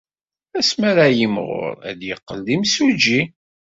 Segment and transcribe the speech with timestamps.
[0.59, 3.21] Asmi ara yimɣur, ad yeqqel d imsujji.